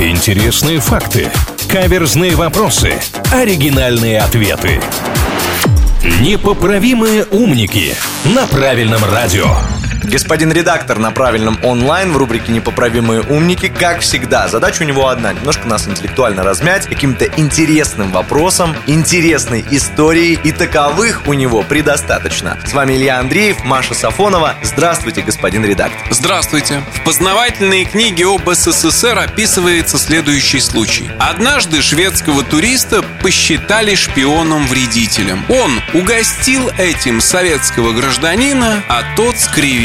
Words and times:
Интересные 0.00 0.80
факты. 0.80 1.30
Каверзные 1.68 2.34
вопросы. 2.34 2.94
Оригинальные 3.32 4.20
ответы. 4.20 4.80
Непоправимые 6.20 7.24
умники 7.26 7.94
на 8.24 8.46
правильном 8.48 9.04
радио. 9.04 9.46
Господин 10.04 10.52
редактор 10.52 10.98
на 10.98 11.10
правильном 11.10 11.58
онлайн 11.64 12.12
в 12.12 12.16
рубрике 12.18 12.52
«Непоправимые 12.52 13.22
умники», 13.22 13.68
как 13.68 14.00
всегда. 14.00 14.48
Задача 14.48 14.82
у 14.82 14.84
него 14.84 15.08
одна. 15.08 15.32
Немножко 15.32 15.66
нас 15.66 15.88
интеллектуально 15.88 16.44
размять 16.44 16.86
каким-то 16.86 17.24
интересным 17.36 18.12
вопросом, 18.12 18.76
интересной 18.86 19.64
историей. 19.70 20.38
И 20.44 20.52
таковых 20.52 21.22
у 21.26 21.32
него 21.32 21.62
предостаточно. 21.62 22.58
С 22.66 22.74
вами 22.74 22.94
Илья 22.94 23.18
Андреев, 23.18 23.64
Маша 23.64 23.94
Сафонова. 23.94 24.54
Здравствуйте, 24.62 25.22
господин 25.22 25.64
редактор. 25.64 26.06
Здравствуйте. 26.10 26.82
В 26.92 27.04
познавательной 27.04 27.86
книге 27.86 28.26
об 28.26 28.48
СССР 28.52 29.18
описывается 29.18 29.98
следующий 29.98 30.60
случай. 30.60 31.10
Однажды 31.18 31.80
шведского 31.80 32.42
туриста 32.44 33.02
посчитали 33.22 33.94
шпионом-вредителем. 33.94 35.44
Он 35.48 35.80
угостил 35.94 36.70
этим 36.76 37.22
советского 37.22 37.92
гражданина, 37.92 38.82
а 38.88 39.02
тот 39.16 39.38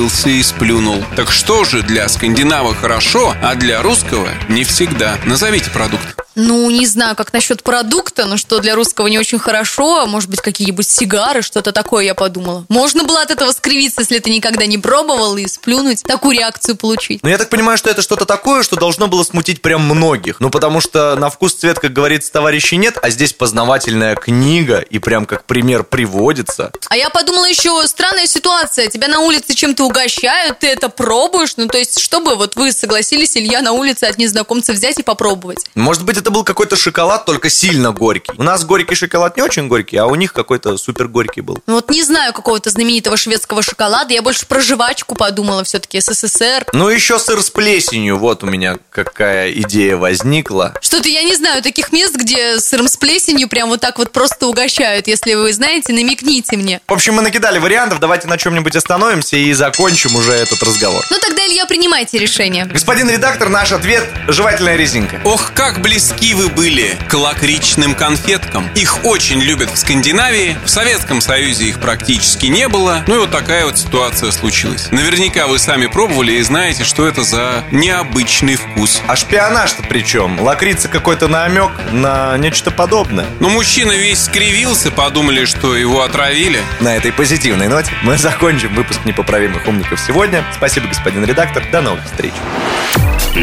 скривился 0.00 0.30
и 0.30 0.42
сплюнул. 0.42 1.04
Так 1.16 1.30
что 1.30 1.64
же 1.64 1.82
для 1.82 2.08
скандинава 2.08 2.74
хорошо, 2.74 3.34
а 3.42 3.54
для 3.54 3.82
русского 3.82 4.30
не 4.48 4.64
всегда. 4.64 5.18
Назовите 5.26 5.70
продукт. 5.70 6.29
Ну, 6.42 6.70
не 6.70 6.86
знаю, 6.86 7.16
как 7.16 7.34
насчет 7.34 7.62
продукта, 7.62 8.24
но 8.24 8.38
что 8.38 8.60
для 8.60 8.74
русского 8.74 9.08
не 9.08 9.18
очень 9.18 9.38
хорошо, 9.38 10.00
а 10.00 10.06
может 10.06 10.30
быть, 10.30 10.40
какие-нибудь 10.40 10.88
сигары, 10.88 11.42
что-то 11.42 11.70
такое, 11.72 12.04
я 12.04 12.14
подумала. 12.14 12.64
Можно 12.70 13.04
было 13.04 13.20
от 13.20 13.30
этого 13.30 13.52
скривиться, 13.52 14.00
если 14.00 14.18
ты 14.20 14.30
никогда 14.30 14.64
не 14.64 14.78
пробовал, 14.78 15.36
и 15.36 15.46
сплюнуть, 15.46 16.02
такую 16.02 16.38
реакцию 16.38 16.76
получить. 16.76 17.22
Но 17.22 17.28
я 17.28 17.36
так 17.36 17.50
понимаю, 17.50 17.76
что 17.76 17.90
это 17.90 18.00
что-то 18.00 18.24
такое, 18.24 18.62
что 18.62 18.76
должно 18.76 19.06
было 19.06 19.22
смутить 19.22 19.60
прям 19.60 19.82
многих. 19.82 20.40
Ну, 20.40 20.48
потому 20.48 20.80
что 20.80 21.14
на 21.16 21.28
вкус 21.28 21.54
цвет, 21.54 21.78
как 21.78 21.92
говорится, 21.92 22.32
товарищей 22.32 22.78
нет, 22.78 22.96
а 23.02 23.10
здесь 23.10 23.34
познавательная 23.34 24.16
книга, 24.16 24.78
и 24.78 24.98
прям 24.98 25.26
как 25.26 25.44
пример 25.44 25.84
приводится. 25.84 26.72
А 26.88 26.96
я 26.96 27.10
подумала 27.10 27.44
еще, 27.44 27.86
странная 27.86 28.26
ситуация, 28.26 28.86
тебя 28.86 29.08
на 29.08 29.20
улице 29.20 29.52
чем-то 29.52 29.84
угощают, 29.84 30.60
ты 30.60 30.68
это 30.68 30.88
пробуешь, 30.88 31.54
ну, 31.58 31.68
то 31.68 31.76
есть, 31.76 32.00
чтобы 32.00 32.36
вот 32.36 32.56
вы 32.56 32.72
согласились, 32.72 33.36
Илья, 33.36 33.60
на 33.60 33.72
улице 33.72 34.04
от 34.04 34.16
незнакомца 34.16 34.72
взять 34.72 34.98
и 34.98 35.02
попробовать. 35.02 35.66
Может 35.74 36.04
быть, 36.04 36.16
это 36.16 36.29
был 36.30 36.44
какой-то 36.44 36.76
шоколад, 36.76 37.24
только 37.26 37.50
сильно 37.50 37.92
горький. 37.92 38.32
У 38.36 38.42
нас 38.42 38.64
горький 38.64 38.94
шоколад 38.94 39.36
не 39.36 39.42
очень 39.42 39.68
горький, 39.68 39.96
а 39.96 40.06
у 40.06 40.14
них 40.14 40.32
какой-то 40.32 40.76
супер 40.78 41.08
горький 41.08 41.40
был. 41.40 41.58
Ну, 41.66 41.74
вот 41.74 41.90
не 41.90 42.02
знаю 42.02 42.32
какого-то 42.32 42.70
знаменитого 42.70 43.16
шведского 43.16 43.62
шоколада, 43.62 44.14
я 44.14 44.22
больше 44.22 44.46
про 44.46 44.60
жвачку 44.60 45.14
подумала 45.14 45.64
все-таки, 45.64 46.00
СССР. 46.00 46.66
Ну, 46.72 46.88
еще 46.88 47.18
сыр 47.18 47.42
с 47.42 47.50
плесенью, 47.50 48.18
вот 48.18 48.42
у 48.42 48.46
меня 48.46 48.78
какая 48.90 49.52
идея 49.52 49.96
возникла. 49.96 50.74
Что-то 50.80 51.08
я 51.08 51.22
не 51.22 51.34
знаю 51.34 51.62
таких 51.62 51.92
мест, 51.92 52.14
где 52.14 52.58
сыром 52.60 52.88
с 52.88 52.96
плесенью 52.96 53.48
прям 53.48 53.68
вот 53.68 53.80
так 53.80 53.98
вот 53.98 54.12
просто 54.12 54.46
угощают. 54.46 55.06
Если 55.06 55.34
вы 55.34 55.52
знаете, 55.52 55.92
намекните 55.92 56.56
мне. 56.56 56.80
В 56.86 56.92
общем, 56.92 57.14
мы 57.14 57.22
накидали 57.22 57.58
вариантов, 57.58 58.00
давайте 58.00 58.28
на 58.28 58.38
чем-нибудь 58.38 58.76
остановимся 58.76 59.36
и 59.36 59.52
закончим 59.52 60.14
уже 60.16 60.32
этот 60.32 60.62
разговор. 60.62 61.04
Ну 61.10 61.18
тогда, 61.20 61.46
Илья, 61.46 61.66
принимайте 61.66 62.18
решение. 62.18 62.66
Господин 62.66 63.10
редактор, 63.10 63.48
наш 63.48 63.72
ответ– 63.72 64.06
жевательная 64.28 64.76
резинка. 64.76 65.20
Ох, 65.24 65.52
как 65.54 65.80
близки 65.80 66.09
вы 66.34 66.48
были 66.48 66.96
к 67.08 67.14
лакричным 67.14 67.94
конфеткам. 67.94 68.68
Их 68.74 69.04
очень 69.04 69.40
любят 69.40 69.70
в 69.70 69.76
Скандинавии, 69.76 70.56
в 70.64 70.68
Советском 70.68 71.20
Союзе 71.20 71.66
их 71.66 71.80
практически 71.80 72.46
не 72.46 72.68
было. 72.68 73.02
Ну 73.06 73.16
и 73.16 73.18
вот 73.18 73.30
такая 73.30 73.64
вот 73.64 73.78
ситуация 73.78 74.30
случилась. 74.30 74.90
Наверняка 74.90 75.46
вы 75.46 75.58
сами 75.58 75.86
пробовали 75.86 76.32
и 76.32 76.42
знаете, 76.42 76.84
что 76.84 77.06
это 77.06 77.22
за 77.22 77.64
необычный 77.70 78.56
вкус. 78.56 79.02
А 79.06 79.16
шпионаж-то 79.16 79.82
при 79.82 80.04
чем? 80.04 80.40
Лакрица 80.40 80.88
какой-то 80.88 81.28
намек 81.28 81.72
на 81.92 82.36
нечто 82.38 82.70
подобное. 82.70 83.26
Но 83.40 83.48
мужчина 83.48 83.92
весь 83.92 84.24
скривился, 84.24 84.90
подумали, 84.90 85.44
что 85.44 85.76
его 85.76 86.02
отравили. 86.02 86.60
На 86.80 86.96
этой 86.96 87.12
позитивной 87.12 87.68
ноте 87.68 87.92
мы 88.02 88.16
закончим 88.16 88.74
выпуск 88.74 89.00
непоправимых 89.04 89.66
умников 89.66 90.00
сегодня. 90.00 90.44
Спасибо, 90.54 90.88
господин 90.88 91.24
редактор. 91.24 91.64
До 91.70 91.80
новых 91.80 92.04
встреч. 92.04 92.32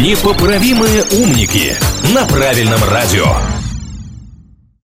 Непоправимые 0.00 1.04
умники 1.12 1.76
на 2.14 2.24
правильном 2.26 2.82
радио. 2.84 3.36